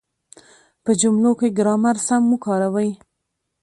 [0.83, 2.91] په جملو کې ګرامر سم وکاروئ.